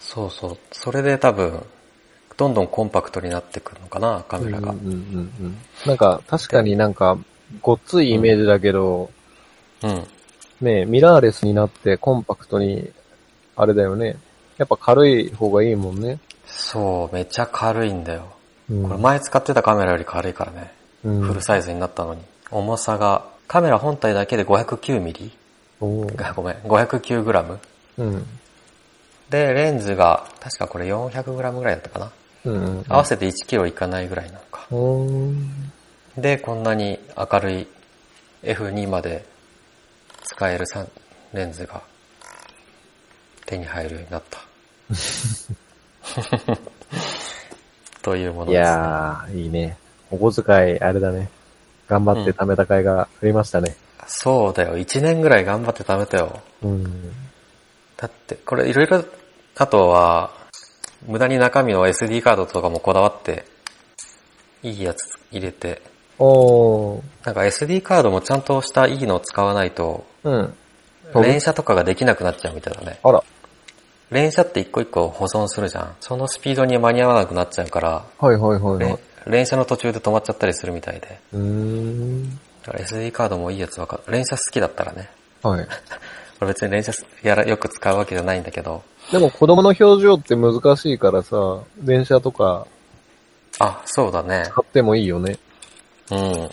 [0.00, 0.58] そうそう。
[0.72, 1.62] それで多分、
[2.36, 4.72] どんどんコンパクトになってくるのかな、カメラが。
[4.72, 5.56] うんうんうんうん。
[5.86, 7.18] なんか、確かになんか、
[7.62, 9.10] ごっついイメージだけど、
[9.82, 10.06] うん。
[10.60, 12.90] ね、ミラーレスになってコンパクトに、
[13.56, 14.16] あれだよね。
[14.58, 16.18] やっぱ軽い方がいいもんね。
[16.46, 18.22] そう、めっちゃ軽いんだよ。
[18.70, 20.72] うんこれ前使ってたカメラより軽いからね。
[21.04, 22.22] うんフルサイズになったのに。
[22.50, 25.32] 重さが、カメラ本体だけで509ミリ？
[25.80, 25.88] ご
[26.42, 27.58] めん、509グラム？
[27.98, 28.26] うん。
[29.28, 32.10] で、レンズが、確かこれ400グラムぐらいだったかな？
[32.44, 32.84] うんうん。
[32.88, 34.66] 合わせて1キロいかないぐらいなのか。
[36.16, 37.66] で、こんなに明るい
[38.44, 39.24] F2 まで
[40.24, 40.64] 使える
[41.32, 41.82] レンズが
[43.46, 44.40] 手に入るようになった。
[48.02, 48.76] というものいです、ね。
[48.76, 49.76] やー、いいね。
[50.10, 51.28] お小遣い、あれだね。
[51.88, 53.76] 頑張って貯めた甲斐がありましたね。
[54.06, 54.76] そうだよ。
[54.76, 56.40] 1年ぐらい頑張って貯めたよ。
[56.62, 56.84] うん。
[57.96, 59.04] だって、これいろいろ、
[59.56, 60.30] あとは、
[61.06, 63.44] 無駄に中身の SD カードとかもこだわって、
[64.62, 65.82] いいやつ入れて、
[66.18, 67.02] おー。
[67.24, 70.54] なんか SD カードもちゃんとしたいいのを使わないと、うん。
[71.22, 72.98] 連写とかができなくなっちゃうみたいだね。
[73.02, 73.22] あら。
[74.10, 75.96] 連写って一個一個保存するじゃん。
[76.00, 78.98] そのスピードに間に合わなくなっちゃうから、はいはいはいはい連。
[79.26, 81.18] 連写の途中で止まっちゃったりするみたいで。
[81.32, 82.30] うーん。
[82.30, 84.12] だから SD カードもいいやつわかる。
[84.12, 85.08] 連写好きだったらね。
[85.42, 85.66] はい。
[86.38, 88.82] これ別に連写やらよく使うわけじゃないんだけど。
[89.10, 92.66] でも子供の表情って難しいからさ、電車とか
[93.58, 94.44] あ、そうだね。
[94.50, 95.38] 買ってもいいよね。
[96.10, 96.50] うん。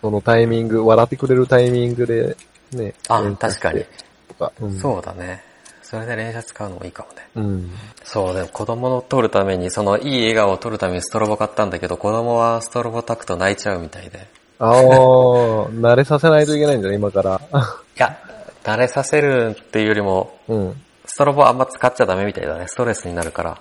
[0.00, 2.36] そのタイミング、笑ってくれるタイミングで、
[2.72, 2.94] ね。
[3.08, 3.84] あ連、写確かに。
[4.28, 4.52] とか。
[4.60, 4.78] うん。
[4.78, 5.42] そうだね。
[5.90, 7.28] それで連写使うのもいいかもね。
[7.36, 7.70] うん。
[8.04, 14.28] そう、でも子供の撮るために、そのいい笑顔を撮るためにストロボ買ったんだけど、子供はストロボ炊くと泣いちゃうみたいで。
[14.58, 17.40] ああ、慣れさせないといけないんじゃない今から。
[17.40, 17.54] い
[17.96, 18.18] や、
[18.64, 20.82] 慣れさせるっていうよりも、うん。
[21.06, 22.68] ストロボあんま使っちゃダメみたいだね。
[22.68, 23.50] ストレスになるから。
[23.52, 23.58] ああ、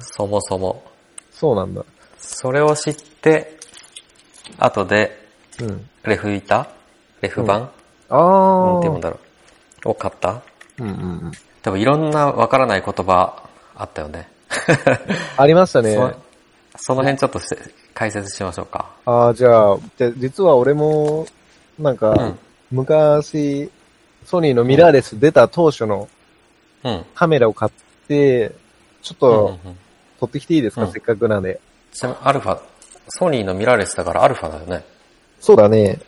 [0.00, 0.82] そもそも。
[1.32, 1.84] そうなんだ。
[2.18, 3.58] それを知って、
[4.58, 5.22] 後で、
[5.60, 5.86] うん。
[6.04, 6.66] レフ板？
[7.20, 7.58] レフ板、あ
[8.08, 8.72] あ。
[8.72, 9.18] なんて言うんだろ
[9.84, 9.90] う。
[9.90, 10.42] を買った？
[10.78, 10.96] うんうんう
[11.28, 11.32] ん。
[11.62, 13.42] でもいろんなわからない言葉
[13.74, 14.28] あったよね。
[15.36, 15.94] ありましたね
[16.76, 16.94] そ。
[16.94, 17.58] の辺ちょっとして
[17.94, 18.90] 解説しましょうか。
[19.04, 21.26] ああ、じゃあ、じゃ実は俺も、
[21.78, 22.38] なんか、うん、
[22.70, 23.70] 昔、
[24.24, 26.08] ソニーのミラーレス出た当初の
[27.14, 27.72] カメラを買っ
[28.08, 28.52] て、
[29.02, 29.58] ちょっと、
[30.20, 31.60] 撮ってきていいですか、うん、せっかくなんで。
[31.92, 32.58] ちなみに、アルファ、
[33.08, 34.84] ソニーのミラーレスだからアルファだよね。
[35.40, 35.98] そうだね。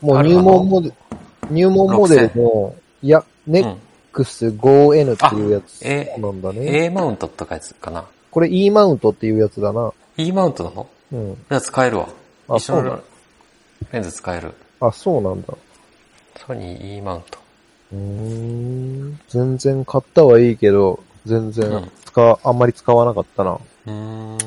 [0.00, 0.94] もう入門モデル、
[1.50, 3.78] 入門モデルの、いや、ね、うん、
[4.22, 5.82] X5N っていうやつ
[6.18, 6.84] なんだね。
[6.84, 8.04] A マウントとかやつかな。
[8.30, 9.92] これ E マウントっていうやつだな。
[10.16, 11.34] E マウントなのうん。
[11.34, 12.08] じゃあ使えるわ。
[12.48, 13.00] あ、そうな
[13.92, 14.54] レンズ使える。
[14.80, 15.54] あ、そうなんだ。
[16.46, 17.38] ソニー E マウント。
[17.92, 19.20] うん。
[19.28, 23.58] 全然買ったはいいけど、全然使、うん、あんまり使わなかったな。
[23.86, 24.38] うん。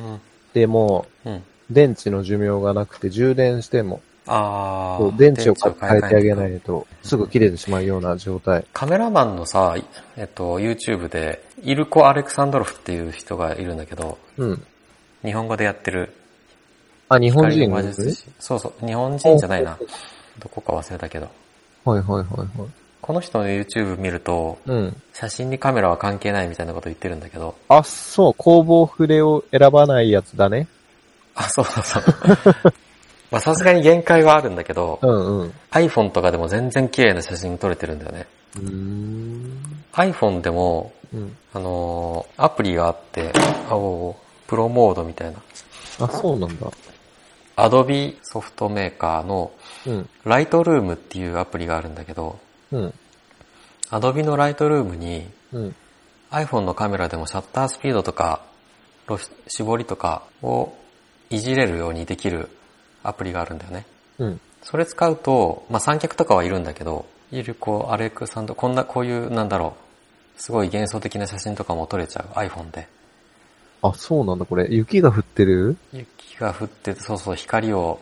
[0.53, 5.09] でも、うん、電池の寿命がなくて充電してもあー。
[5.09, 6.35] そう電池を変えてあげい。
[6.35, 8.65] ないと、すぐ切れてしまうような状態。
[8.73, 9.75] カメラマンのさ、
[10.17, 14.65] えっと、YouTube で、イルコ・アレクサンドロフっていう人がいるんだけど、うん。
[15.23, 16.13] 日本語でやってる
[17.09, 18.13] あ、日本光人。
[18.39, 19.77] そうそう、日本人じゃないな。
[20.37, 21.27] どこか忘れたけど。
[21.83, 22.47] はいはいはいはい。
[23.01, 25.01] この人の YouTube 見ると、うん。
[25.13, 30.67] 写真にカメラは関係ないみたいなこと言ってるんだけど、あ、そう、工房筆を選ばないやつだね。
[31.33, 32.03] あ、そうそうそう。
[33.31, 35.53] まあさすがに限界はあるんだけどう、んうん。
[35.71, 38.27] iPhone とかでも全然綺麗な写真撮れてるんだよね。
[39.93, 41.37] iPhone でも、うん。
[41.53, 43.31] あのーアプリがあって、
[43.69, 45.39] あおープロモードみたいな。
[45.99, 46.67] あ、そうなんだ。
[47.55, 49.51] Adobe ソフトメーカーの
[49.85, 50.09] うん。
[50.25, 52.39] Lightroom っていうアプリがあるんだけど、
[52.71, 52.93] うん。
[53.91, 55.75] Adobe の Lightroom にうん。
[56.31, 58.41] iPhone のカメラでもシャッタースピードとか、
[59.47, 60.73] 絞りとかを
[61.31, 62.49] いじれるようにできる
[63.03, 63.85] アプリがあるんだよね。
[64.17, 64.39] うん。
[64.61, 69.75] それ使うと、まあ、三脚とかはいるんだけど、いるこう、アレクサンド、こんな、こういう、なんだろ
[70.37, 72.87] う、すごい幻想的な写真とかも撮れちゃう、iPhone で。
[73.81, 74.67] あ、そうなんだ、これ。
[74.69, 75.77] 雪が降ってる？
[75.93, 77.99] 雪が降ってて、そうそう、光を、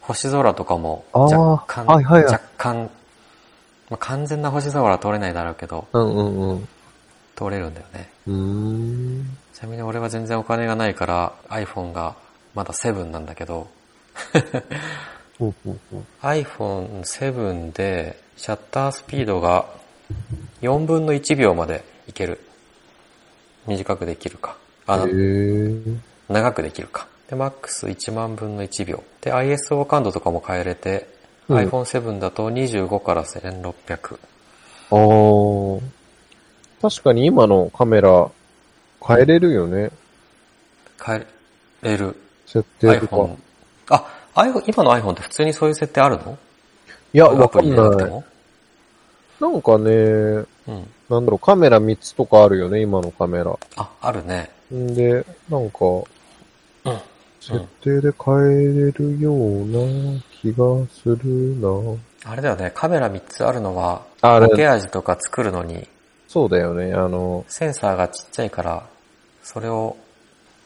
[0.00, 2.90] 星空とかも若干、はいはいはい若干、
[3.90, 6.68] まあ、完全な星空は撮れないだろうけど、うんうんうん。
[7.36, 8.10] 撮れるんだよね。
[8.26, 9.36] うーん。
[9.52, 12.16] ちなみに俺は全然お金がないから iPhone が
[12.54, 13.68] まだ7なんだけど。
[16.22, 19.66] iPhone7 でシャッタースピードが
[20.62, 22.38] 4分の1秒までいける。
[23.66, 24.56] 短くできるか。
[24.86, 25.06] あ。
[26.28, 27.06] 長くできるか。
[27.28, 29.02] で、MAX1 万分の1秒。
[29.20, 31.08] で、ISO 感度とかも変えれて、
[31.48, 34.18] うん iPhone7 だと25から1600。
[34.90, 35.82] あー。
[36.80, 38.30] 確かに今のカメラ、
[39.06, 39.90] 変えれるよね。
[41.04, 41.26] 変え
[41.82, 42.16] れる。
[42.46, 43.28] 設定とか。
[43.90, 44.06] あ、
[44.66, 46.38] 今の iPhone って普通にそういう設定あるの？
[47.12, 47.78] いや、アわかんない。
[48.08, 48.24] も？
[49.40, 50.46] なんかね、うん。
[51.08, 53.58] なんだろう、カメラ3つとかあるよね、今のカメラ。
[53.76, 54.50] あ、あるね。
[54.72, 57.00] んで、なんか、うん。
[57.40, 61.98] 設定で変えれるような気がするな
[62.30, 65.88] あれだよね、カメラ3つあるのは、あれボケ味とか作るのに、
[66.28, 68.86] そうだよね、あの、センサーがちっちゃいから、
[69.42, 69.96] それを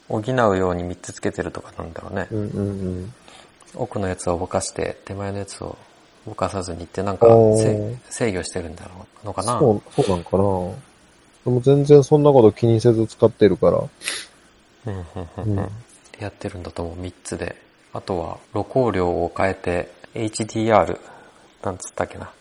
[0.07, 2.35] 補うように3つつけてるとかなんだろうねう。
[2.35, 3.13] んうんうん。
[3.75, 5.77] 奥のやつをぼかして、手前のやつを
[6.25, 7.27] ぼかさずにってなんか
[8.09, 9.59] 制御してるんだろうのかな。
[9.59, 10.43] そう、そうなんかな
[11.45, 13.83] でも全然そんなこと気にせず使ってるから。
[14.87, 15.05] うん
[15.45, 15.69] うんうん
[16.19, 17.55] やってるんだと思う、3つで。
[17.93, 20.97] あとは、露光量を変えて、HDR、
[21.63, 22.31] なんつったっけな。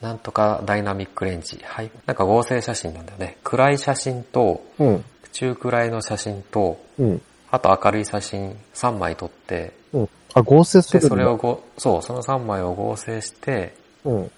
[0.00, 1.60] なんとかダイナミックレンジ。
[1.62, 1.90] はい。
[2.06, 3.36] なんか合成写真なんだよね。
[3.44, 5.04] 暗い写真と、うん。
[5.32, 7.22] 中暗いの写真と、うん。
[7.50, 10.08] あと明るい写真3枚撮って、うん。
[10.34, 14.30] あ、合成すで、るんだそれをご、そう、その3枚を合成して、うん。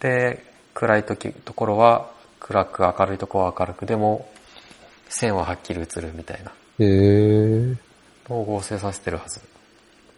[0.00, 4.28] で、暗い時、ところは暗く、明るいところは明るく、でも、
[5.08, 7.76] 線ははっきり映るみたいなへえ。
[8.28, 9.40] のを合成させてるはず。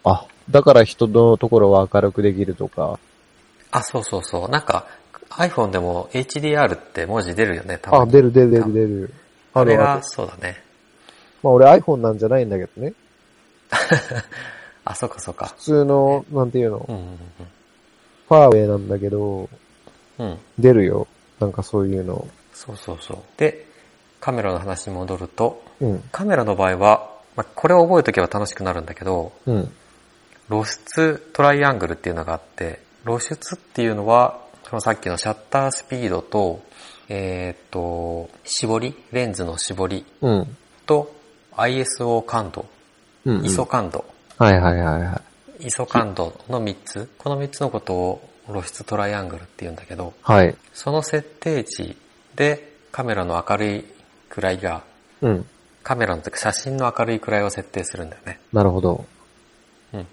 [0.03, 2.99] あ、だから人のところは明るくできるとか。
[3.71, 4.49] あ、そうそうそう。
[4.49, 4.85] なんか、
[5.31, 8.11] iPhone でも HDR って文字出るよね、たまあ、に。
[8.11, 9.13] 出る出る出る出る。
[9.55, 10.01] あれが、あるある。
[10.03, 10.61] そうだね。
[11.41, 12.93] まあ俺 iPhone なんじゃないんだけどね。
[14.85, 15.63] あ、そうかそうか普。
[15.63, 17.19] 通の、なんていうの、うんうん
[18.27, 19.49] ファーウェイなんだけど、
[20.17, 20.25] うん。
[20.25, 20.37] うん。
[20.57, 21.07] 出るよ。
[21.39, 22.27] なんかそういうの。
[22.53, 23.17] そうそうそう。
[23.37, 23.67] で、
[24.19, 26.03] カメラの話に戻ると、うん。
[26.11, 29.71] カメラの場合は、まあ、これを覚えとけば楽しくなるんだけど、うん。
[30.49, 36.61] 露出トライアングルっていうのがあって、露出っていうのは、そのさっきのシャッタースピードと、
[37.09, 40.05] えーっと、絞り、レンズの絞り？
[40.21, 40.57] うん。
[40.85, 41.13] と
[41.55, 42.65] ISO 感度、
[43.25, 43.45] うん、うん。
[43.45, 44.05] ISO 感度、
[44.37, 45.21] はいはいはいは
[45.59, 45.65] い。
[45.65, 50.55] ISO 感度の3つ、この3つのことを露出トライアングルって言うんだけど、はい。
[50.73, 51.95] その設定値
[52.35, 53.85] でカメラの明るい
[54.29, 54.83] 位が、
[55.21, 55.45] うん。
[55.83, 58.39] カメラの時写真の明るい位を設定するんだよね。
[58.51, 59.05] なるほど。
[59.93, 60.07] うん。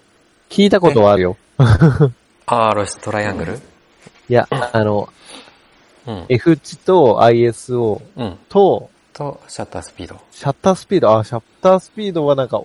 [0.50, 1.36] 聞いたことはあるよ。
[1.58, 3.54] あー、露出トライアングル？
[3.54, 5.08] いや、あの、
[6.06, 6.26] うん。
[6.28, 8.38] F 値と ISO うん。
[8.48, 10.16] と、と、シャッタースピード。
[10.30, 12.62] シャッタースピード、あ、シャッタースピードはなんか、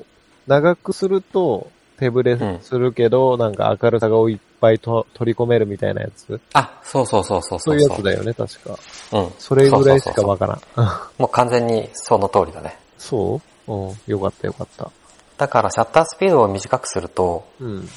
[0.47, 1.69] 長くすると
[1.99, 6.39] 手ブレうんするけど、なんか明るさがいっぱいと取り込めるみたいなやつ。
[6.53, 8.77] あ、そうそうそうそうそういうやつだよね、確か。
[9.11, 9.31] うん。
[9.39, 10.87] それぐらいしそうそうそうかわからん。
[11.19, 12.79] もう完全にその通りだね。
[12.97, 13.71] そう？
[13.73, 14.89] うん、よかったよかった。
[15.37, 17.89] だからシャッタースピードを短くすると、うん。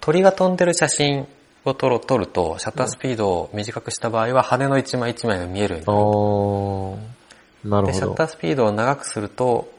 [0.00, 1.28] 鳥が飛んでる写真
[1.64, 6.96] を撮ると、シャッタースピードを短くした場合は羽の一枚一枚が見えるよ
[7.64, 7.80] うになる。
[7.80, 8.24] なるで、ほどシャッタ。
[8.24, 9.72] ースピードを長くすると、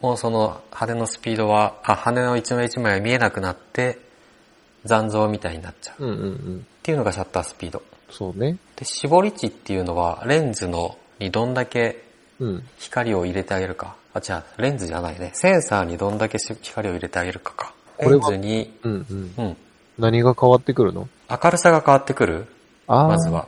[0.00, 3.98] もうその羽のスピードは、あ、羽の一枚一枚が見えなくなって、
[4.84, 6.04] 残像みたいになっちゃう。
[6.04, 6.58] うんうんうん。
[6.58, 7.82] っていうのがシャッタースピード。
[8.10, 8.56] そうね。
[8.76, 12.02] で、絞り値っていうのは、レンズのにどんだけ
[12.40, 12.66] うん。
[12.78, 13.94] 光を入れてあげるか。
[14.14, 15.30] あ、違う、レンズじゃないね。
[15.34, 17.74] センサーにどんだけし光を入れてあげるかか。
[18.00, 19.34] レンズに、うんうん。
[19.36, 19.56] うん、
[20.00, 21.08] 何が変わってくるの？
[21.30, 22.46] 明るさが変わってくる？
[22.88, 23.46] まずは。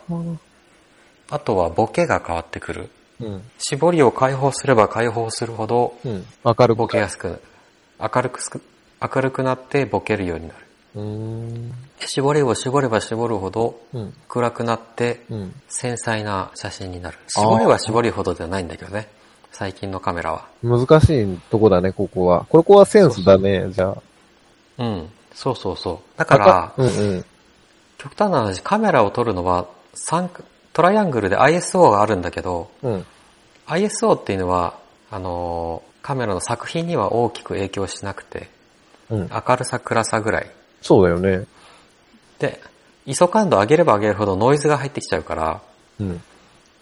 [1.31, 2.91] あとはボケが変わってくる。
[3.21, 3.43] うん。
[3.59, 6.25] 絞りを解放すれば解放するほど、うん。
[6.45, 6.79] 明るく。
[6.79, 7.41] ボケやすく、
[7.99, 8.61] 明るくすく、
[9.01, 10.61] 明るくなってボケるようになる。
[10.97, 11.71] うーん。
[11.71, 11.75] で
[12.07, 14.15] 絞りを絞れば絞るほど、うん。
[14.29, 15.55] 暗くなって、うん。
[15.69, 17.19] 繊細な写真になる。
[17.29, 19.09] 絞れば絞るほどではないんだけどね。
[19.53, 20.47] 最近のカメラは。
[20.62, 22.45] 難しいとこだね、ここは。
[22.49, 24.03] ここはセンスだね、じゃあ。
[24.79, 25.09] うん。
[25.35, 26.18] そうそうそう。
[26.18, 27.25] だから、うんうん。
[27.99, 30.31] 極端な話、カメラを撮るのは、三
[30.73, 33.07] トライアングルで ISO があるんだけど、うん。
[33.66, 34.79] ISO っていうのは、
[35.11, 38.51] あのーカメラの作品には大きく影響しなくて、
[39.09, 39.31] うん。
[39.31, 40.51] 明るさ暗さぐらい。
[40.81, 41.47] そうだよね。
[42.40, 42.61] で、
[43.07, 45.62] ISO 感度上げれば上げるほどノイズが入ってきちゃうから、
[46.01, 46.21] うん。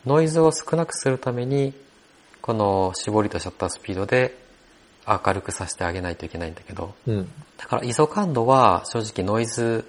[0.07, 1.75] ノイズを少なくするために、
[2.41, 4.35] この絞りとシャッタースピードで
[5.07, 7.31] 明るくさせてあげないといけないんだけど、うん。
[7.59, 9.85] だから ISO 感度は正直ノイズ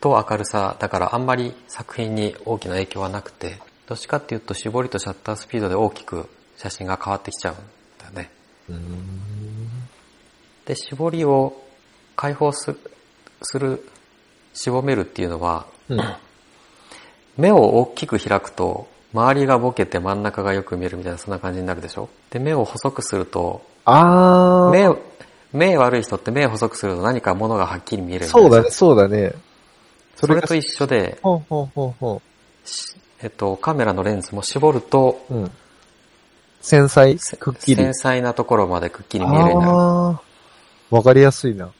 [0.00, 7.56] と明るさ、だからあんまり作品に大きな影響はなくて、どっちかっていうと絞りとシャッタースピードで大きく写真が変わってきちゃうん
[7.98, 8.30] だよね。
[10.66, 11.60] で、絞りを
[12.16, 12.76] 解放す
[13.42, 13.86] する、
[14.54, 16.00] 絞めるっていうのは、うん。
[17.36, 22.08] 目を大きく開くと、周りがボケて真ん中がよく見えるみたいなそんな感じになるでしょ？
[22.30, 25.00] で、目を細くすると、あー。
[25.52, 29.28] 目、目悪い人って目細くすると何か物がはっきり見えるんそうだね、そうだね。
[29.28, 29.34] が
[30.16, 32.22] それと一緒で、ほうほうほうほ
[33.22, 35.34] えっと、カメラのレンズも絞ると、う。
[35.34, 35.50] うん。
[36.60, 37.76] 繊細せくっきり。
[37.76, 40.20] 繊細なところまでくっきり見えるようにな
[40.90, 40.96] る。
[40.96, 41.70] わかりやすいな。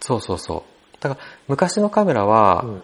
[0.00, 0.96] そうそうそう。
[1.00, 2.82] だから、昔のカメラは、うん。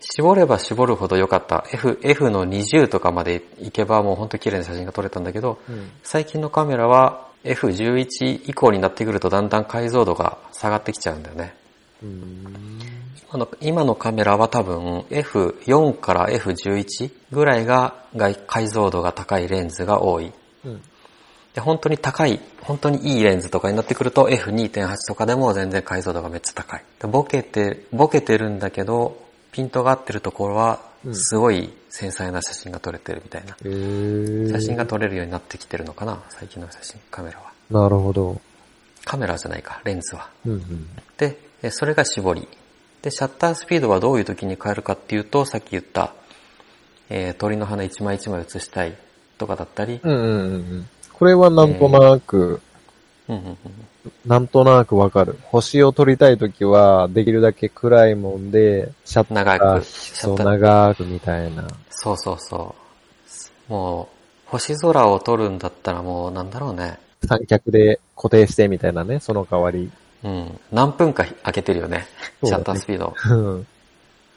[0.00, 1.64] 絞れば絞るほど良かった。
[1.72, 5.90] F、F の20とかまでいけばもうほんと綺麗な写真が撮れたんだけど、うん。
[6.02, 11.54] 最近のカメラは F11 以降になってくるとだんだん解像度が下がってきちゃうんだよね。
[12.02, 12.78] うん。
[13.32, 20.32] 今の今のカメラは多分 F4 から F11 ぐらいがが解像度が高いレンズが多い。
[20.64, 20.82] うん。
[21.54, 26.84] で、本当に高い、本当にいいレンズとかになってくると F2.8 とかでも全然解像度がめっちゃ高い。
[27.00, 29.16] でボケて、ボケてるんだけど、
[29.52, 33.56] ピントが合ってるところはう、んすごい繊細な写真が撮れてるみたいな。
[33.58, 37.52] 写真が撮れるようになってきてるのかな最近の写真、カメラは。
[37.70, 38.40] なるほど。
[39.04, 40.30] カメラじゃないか、レンズは。
[40.46, 40.88] うんうん。
[41.18, 42.48] で、でそれが絞り。
[43.02, 46.14] で、シャッタースピードはどういう時に変えるかっていうと、さっき言った、
[47.08, 48.96] えー鳥の羽一枚一枚写したい
[49.36, 50.88] とかだったり、うんうんうんうん。
[51.12, 52.60] これはなんとなく、
[53.28, 53.58] うんうんうん
[54.24, 55.38] なんとなくわかる。
[55.44, 61.66] 星を撮りたいときは、できるだけ暗いもんで、シャッター、長くそう、シャッター長くみたいな。
[61.90, 62.74] そうそうそ
[63.68, 63.72] う。
[63.72, 64.08] も
[64.46, 66.98] う、星空を撮るんだったらもうなんだろうね。
[67.26, 69.90] 三脚で固定してみたいなね、その代わり。
[70.24, 70.60] うん。
[70.72, 72.06] 何分か開けてるよね。
[72.42, 73.14] ねシャッタースピード。
[73.28, 73.66] うん。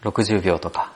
[0.04, 0.92] 60秒とか、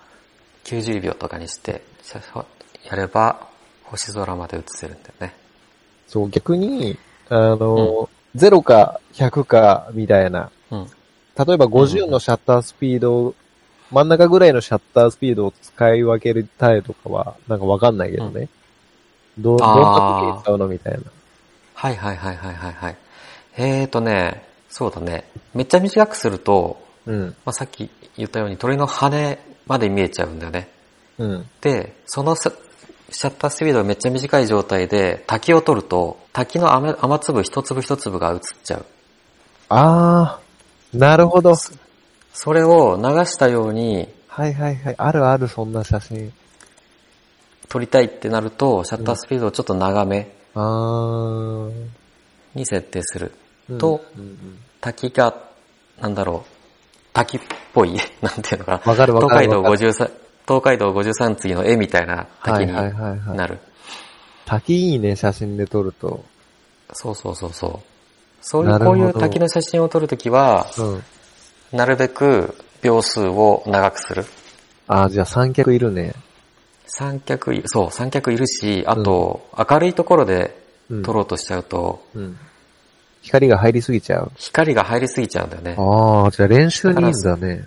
[0.65, 2.45] 90秒とかにして、シャ
[2.89, 3.47] やれば、
[3.84, 5.34] 星空まで映せるんだよね。
[6.08, 6.97] そう、逆に、
[7.30, 10.52] あの、0か100かみたいな。
[10.71, 10.86] うん。
[10.86, 13.36] 例えば50のシャッタースピードを、
[13.91, 18.50] 真ん中ぐらいのシャッタースピードを使い分けたいとかは、なんかわかんないけどね。
[19.38, 21.00] どう、どんあーな時に使うのみたいな。
[21.73, 22.97] はいはいはいはいはいはい。
[23.58, 25.30] えーとね、そうだね。
[25.54, 27.36] めっちゃ短くすると、うん。
[27.45, 30.69] まあ、さっき言ったように鳥の羽まで見えちゃうんだよね。
[31.17, 31.50] うん。
[31.62, 32.52] で、そのさ
[33.10, 38.86] シャッタースピードがめっちゃ短い状態で滝を撮ると、滝の雨雨粒一粒一粒が映っちゃう。
[39.70, 41.56] あー、なるほど。
[42.34, 44.96] それを流したようにはいはいはい。
[45.00, 46.32] あるある、そんな写真。
[47.70, 50.32] 撮りたいってなると、シャッタースピードをちょっと長め。
[52.54, 53.32] に設定する。
[53.67, 54.02] うんと
[54.80, 55.34] 滝が、
[56.00, 56.50] なんだろう、
[57.13, 57.39] 滝っ
[57.74, 58.91] ぽい、 なんていうのかな。
[58.91, 60.12] わかるわかるわかる53、
[60.47, 63.60] 東海道53次の絵みたいな滝にはいはいはいはいなる。
[64.45, 66.23] 滝いいね、写真で撮ると。
[66.93, 67.79] そうそうそうそう。
[68.41, 71.77] そういう、こういう滝の写真を撮るときは、うん。
[71.77, 74.25] なるべく秒数を長くする。
[74.88, 76.13] あー、じゃあ三脚いるね。
[76.86, 80.55] 三脚い、そう、三脚いるし、あと、明るいところで
[80.89, 81.03] うん。
[81.03, 82.38] 撮ろうとしちゃうと、うん。
[83.21, 84.31] 光が入りすぎちゃう。
[84.38, 85.75] 光が入りすぎちゃうんだよね。
[85.77, 87.65] ああ、じゃあ練習にいいんだね。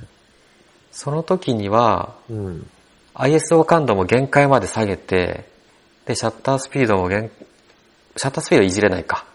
[0.92, 2.66] その時には、うん。
[3.14, 5.44] ISO 感度も限界まで下げて、
[6.06, 7.30] で、シャッタースピードも限、
[8.16, 9.26] シャッタースピードいじれないか。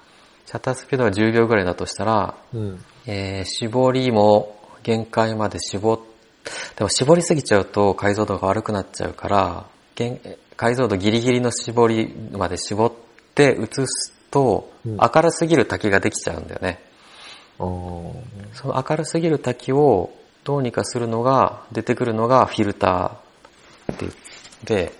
[0.45, 2.83] シャッタースピードが10秒ぐらいだとしたら、うん。
[3.05, 5.99] えー、絞りも限界まで絞っ、
[6.75, 9.65] でも絞りすぎちゃうと解像度が悪くなっちゃうから、
[9.95, 10.19] 限
[10.55, 12.93] 解像度ギリギリの絞りまで絞っ
[13.33, 16.79] て映すと、うん明るすぎる滝ができちゃうんだよね。
[17.57, 20.11] その明るすぎる滝を
[20.45, 24.13] どうにかするのが、出てくるのがフィルターって言っ
[24.63, 24.93] て、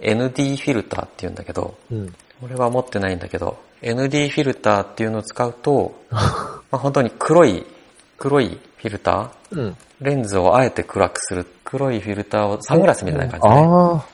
[0.00, 2.12] ND フィルターって言うんだけど、うん。
[2.42, 6.18] 俺は持ってないんだけど、ND フィルターっていうのを使うと、 ま
[6.72, 7.64] あ、本当に黒い、
[8.18, 9.76] 黒いフィルターうん。
[10.00, 14.04] レンズをあえて暗くする黒いフィルターを、サングラスみたいな感じで、ね、ああ、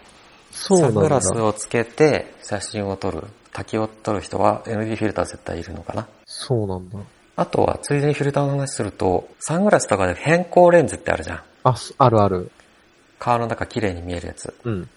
[0.53, 0.93] そうなんだ。
[0.93, 6.07] サングラスをつけて写真を撮る、滝を撮る人は ND フィルター絶対いるのかな。
[6.27, 6.99] そうなんだ。
[7.41, 11.43] あとは、ついでにフィルターの話すると、サングラスとかで変光レンズってあるじゃん。
[11.65, 12.51] あ、すあるある。
[13.19, 14.53] 川の中綺麗に見えるやつ。
[14.63, 14.91] うん。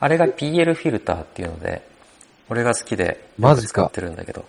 [0.00, 1.88] あれが PL フィルターっていうので、
[2.48, 4.44] 俺が好きで、マジか使ってるんだけど。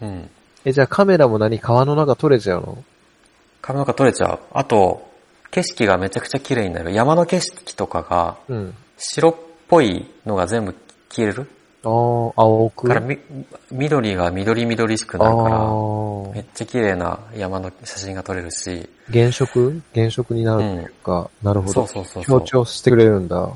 [0.00, 0.28] うん。
[0.64, 2.82] え、じゃあカメラも何川の中撮れちゃうの？
[3.62, 4.40] 髪の毛取れちゃう。
[4.52, 5.08] あと、
[5.52, 6.92] 景色がめちゃくちゃ綺麗になる。
[6.92, 8.74] 山の景色とかが、うん。
[8.96, 9.34] 白っ
[9.68, 10.74] ぽいのが全部
[11.08, 11.48] 消える。
[11.84, 12.88] ああ、青く？
[12.88, 13.18] からみ、
[13.70, 19.80] 緑が緑緑しくなるから、あめっちゃ綺麗な山の写真が撮れるし、あ、原色？
[19.94, 21.72] 原色になるっていうか、なるほど。
[21.72, 23.48] そうそうそうそう強調してくれるんだ。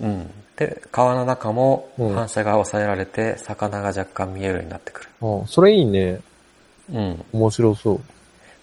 [0.00, 0.30] うん。
[0.56, 5.08] で、川の中もうん反射が抑えられて、魚が若干見えるようになってくる。
[5.20, 6.20] あそれいいね。
[6.92, 7.24] うん。
[7.32, 8.00] 面白そ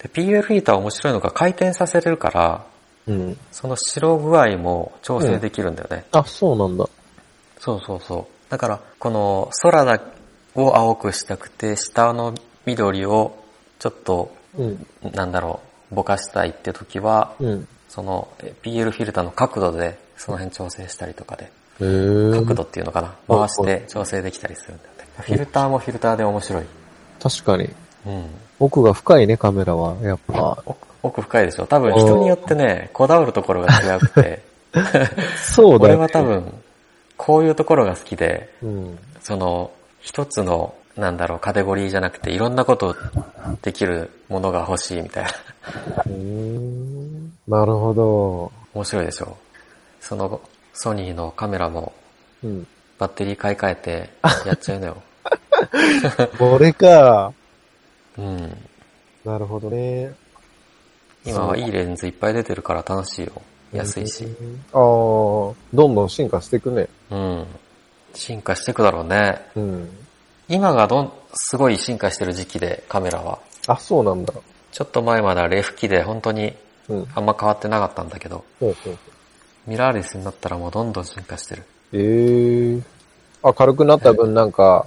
[0.01, 2.65] で、PL フィルター面白いのが回転させれるから、
[3.07, 3.11] う。
[3.11, 3.37] うん。
[3.51, 6.05] その白具合も調整できるんだよね。
[6.11, 6.87] あ、そうなんだ。
[7.59, 8.34] そうそうそう。
[8.55, 9.99] だから、この空だ
[10.55, 12.33] を青くしたくて、下の
[12.65, 13.37] 緑を
[13.79, 14.87] ちょっと、うん。
[15.13, 15.59] なんだろ
[15.91, 17.67] う、ぼかしたいって時は、うん。
[17.89, 21.51] そのえ PL フィルターの角度でその辺調整したりとかで。
[21.79, 25.05] 角度っていうのかな、うん回して調整できたりするんだよね。
[25.19, 26.63] フィルターもフィルターで面白い。
[27.21, 27.69] 確かに。
[28.05, 28.25] うん。
[28.61, 29.97] 奥が深いね、カメラは。
[30.01, 30.63] やっぱ。
[30.65, 31.67] 奥奥深いでしょ？
[31.67, 34.83] 多分人によってね、こだわるところが違くて、俺
[35.43, 36.01] そうだよ、ね。
[36.03, 36.53] は多分、
[37.17, 38.99] こういうところが好きで、うん。
[39.21, 42.95] その、一つの、なんだろう、カテゴリーじゃなくて、いろんなこと
[43.61, 45.31] できるものが欲しいみたいな。
[46.05, 47.33] うーん。
[47.47, 48.51] なるほど。
[48.73, 49.37] 面白いでしょ
[49.99, 50.41] その、
[50.73, 51.93] ソニーのカメラも、
[52.43, 52.67] うん。
[52.97, 54.09] バッテリー買い替えて、
[54.45, 55.03] やっちゃうのよ。
[56.37, 57.33] これか。
[58.17, 58.57] うん。
[59.25, 60.13] なるほどね。
[61.25, 63.41] 今はいいレンズいっぱい出てるから楽しいよ。
[63.73, 64.25] 安いし。
[64.71, 66.87] ああ、どんどん進化していくね。
[67.11, 67.45] うん。
[68.13, 69.41] 進化していくだろうね。
[69.55, 69.89] うん。
[70.47, 73.39] 今がどん、すごい進化してる時期で、カメラは。
[73.67, 74.33] あ、そうなんだ。
[74.71, 76.53] ちょっと前まではレフ機で本当に
[76.87, 77.07] うん。
[77.15, 78.97] あんま変わってなかったんだけど、ほうほう。
[79.65, 81.63] ミラーレスになったらもうどんどん進化してる。
[81.93, 82.83] ええー。
[83.41, 84.85] あ、軽くなった分なんか、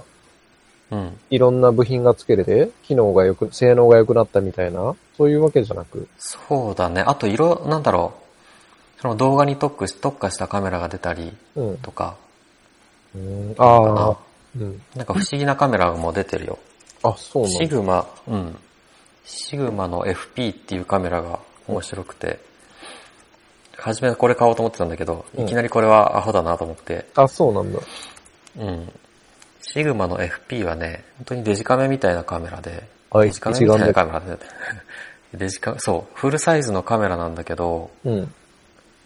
[0.91, 1.19] うん。
[1.29, 6.07] いろんな部品が付けれて、機能が良く、性能が良くなったみたいな、そういうわけじゃなく？
[6.17, 7.01] そうだね。
[7.01, 8.28] あと色、なんだろう。
[9.01, 9.87] その動画に特化
[10.31, 11.77] したカメラが出たりうん。
[11.77, 12.17] とか、
[13.15, 14.17] うんかああな。
[14.57, 14.81] うん。
[14.95, 16.59] なんか不思議なカメラも出てるよ。
[17.03, 17.59] あ、そうなんだ。
[17.59, 18.57] シグマ、うん。
[19.23, 22.39] シグマの FP っていうカメラが面白くて、
[23.77, 27.79] 初めこれ買おうと思ってたんだけど、うんいきなりこれはアホだなと思って、あ、そうなんだ。
[28.57, 28.91] うん。
[29.61, 34.37] シグマの FP はね、本当にデジカメみたいなカメラで、あデジカメみたいな一カメラで、
[35.35, 38.33] デジカメ、そう、フルサイズのカメラなんだけど、うん。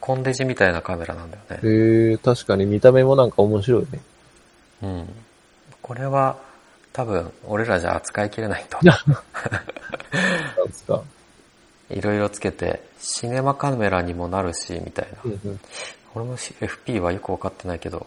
[0.06, 1.60] コンデジみたいなカメラなんだよね。
[1.64, 4.02] へえ、確かに見た目もなんか面白いね。
[4.82, 5.10] うん。
[5.82, 6.38] これは
[6.92, 8.78] 多分俺らじゃ扱いきれないと。
[8.84, 11.02] なんですか。
[11.90, 15.20] いろいろつけて、シネマカメラにもなるし、みたいな。
[15.24, 15.60] うんうん。
[16.16, 18.06] 俺も FP はよくわかってないけど、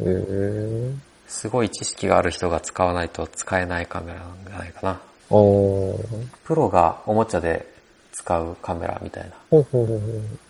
[0.00, 0.90] へえ。
[1.28, 5.00] すごい知識がある人が使わないと使えないカメラなんじゃないかな。
[5.30, 6.26] おー。
[6.42, 7.64] プロがおもちゃで
[8.10, 9.36] 使うカメラみたいな。
[9.50, 10.47] ほうほうほうほう。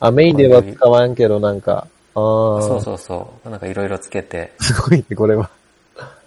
[0.00, 2.62] あ、メインでは使わんけどなんか、ああ。
[2.62, 3.50] そうそうそう。
[3.50, 5.50] なんかいろいろつけて、すごいね、これは。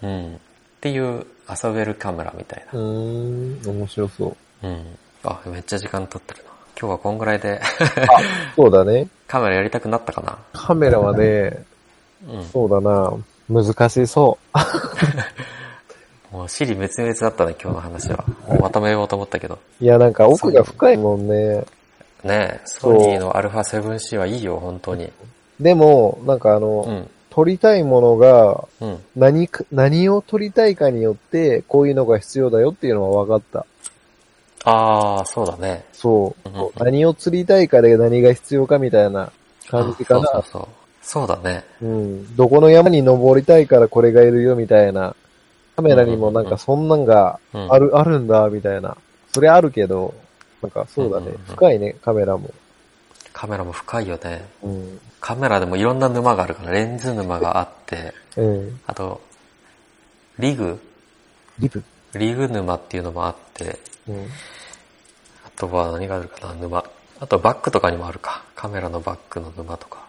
[0.02, 0.34] うん。
[0.34, 0.38] っ
[0.80, 4.66] ていう遊べるカメラみたいうーん、面白そう。
[4.66, 4.72] な。
[4.72, 4.98] うん。
[5.24, 6.50] あ、めっちゃ時間取ってるな。
[6.78, 7.60] 今日はこんぐらいで
[8.56, 9.08] そうだね。
[9.28, 10.38] カメラやりたくなったかな？
[10.52, 11.64] カメラはね、
[12.28, 12.44] うん。
[12.44, 13.12] そうだな、
[13.48, 14.38] 難しそ
[16.32, 16.34] う。
[16.36, 18.24] もう、尻滅裂だったね、今日の話は。
[18.48, 19.58] もうまとめようと思ったけど。
[19.80, 21.64] いや、なんか奥が深いもんね。
[22.24, 25.10] ねソニーの α7C はいいよ、本当に。
[25.60, 27.10] でも、なんかあの、うん。
[27.30, 28.98] 撮りたいものが、うん。
[29.16, 33.64] 何か、何を撮りたいかによって、こういうのが必要だよっていうのは分かっ
[34.62, 34.70] た。
[34.70, 35.84] ああ、そうだね。
[35.92, 36.48] そう。
[36.48, 39.32] うんうん何を釣りたいかで何が必要かみたいな
[39.68, 40.20] 感じかな。
[40.20, 40.68] あそうそうそう。
[41.02, 41.64] そうだね。
[41.80, 42.36] うん。
[42.36, 45.16] どこの山に登りたいからこれがいるよみたいな。
[45.74, 47.72] カメラにもなんかそんなんがうん。
[47.72, 48.96] ある、あるんだみたいな。
[49.32, 50.14] それあるけど、
[50.62, 51.46] なんかそうだねうんうんうん。
[51.46, 52.50] 深いね、カメラも。
[53.32, 54.46] カメラも深いよね。
[54.62, 55.00] うん。
[55.20, 58.80] カメラでもいろんな沼があるから、レンズ沼があって、うん。
[58.86, 59.20] あと、
[60.38, 60.80] リグ？
[61.58, 61.82] リブ。
[62.14, 64.26] リグ沼っていうのもあって、うん。
[65.44, 66.84] あとは何があるかな、沼。
[67.20, 68.44] あとバックとかにもあるか。
[68.54, 70.06] カメラのバックの沼とか。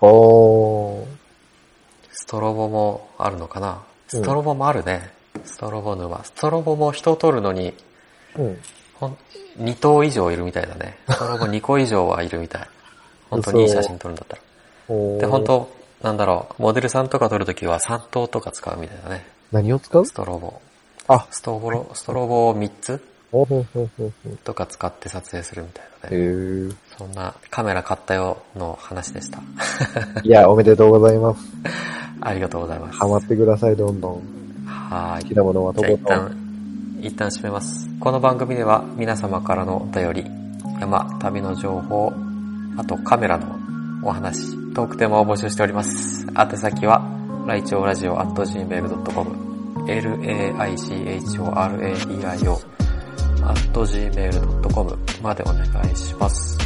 [2.11, 3.69] ストロボもあるのかな。
[3.71, 3.77] うん
[4.07, 5.11] ストロボもあるね。
[5.43, 6.23] ストロボ沼。
[6.23, 7.73] ストロボも人を撮るのに、
[8.37, 8.57] うん。
[9.57, 10.97] ほん、2頭以上いるみたいだね。
[11.09, 12.67] ストロボ2個以上はいるみたい。
[13.29, 14.41] 本当にいい写真撮るんだったら。
[15.19, 15.69] で、本当
[16.01, 19.25] なんだろう、モデルさんとか撮るときは3頭とか使うみたいだね。
[19.51, 20.05] 何を使う？
[20.05, 20.59] ストロボ。
[21.07, 23.01] あ、ストロボ、ストロボを3つ。
[24.43, 26.17] とか使って撮影するみたいだへね。
[26.27, 26.75] ー。
[26.97, 29.39] そんなカメラ買ったよの話でした。
[30.23, 31.39] いや、おめでとうございます。
[32.21, 32.97] ありがとうございます。
[32.99, 34.21] ハマってください、どんどん。
[34.67, 35.23] はーい。
[35.23, 36.42] 好きなものはとことん。
[37.03, 37.87] 一旦、一旦締めます。
[37.99, 40.23] この番組では皆様からのお便り、
[40.79, 42.13] 山、旅の情報、
[42.77, 43.59] あとカメラの
[44.03, 46.25] お話、トークテーマを募集しております。
[46.37, 47.05] 宛先は、
[47.45, 52.57] ライチョウラジオ at gmail.com、laichoradio
[53.43, 56.57] at gmail.com までお願いします。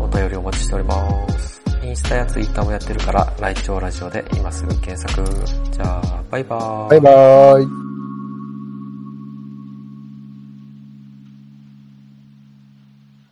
[0.00, 1.62] お便りお待ちしております。
[1.82, 5.22] インスタやツイッターもやってるから、ライチョウラジオで今すぐ検索。
[5.70, 6.88] じゃあ、バイバーイ。
[6.88, 7.93] バイバーイ。